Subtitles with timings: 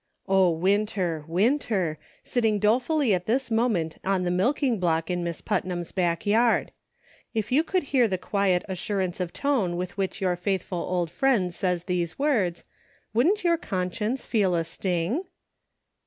[0.27, 1.99] O Winter, Winter!
[2.23, 5.91] sitting dolefully at this "WILL YOU?" 8l moment on the milking block in Miss Putnam's
[5.91, 6.71] back yard!
[7.35, 11.53] if you could hear the quiet assurance of tone with which your faithful old friend
[11.53, 12.63] says these words,
[13.13, 15.21] wouldn't your conscience feel a sting